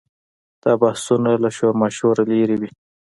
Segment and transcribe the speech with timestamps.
[0.63, 2.69] دا بحثونه له شورماشوره لرې وي.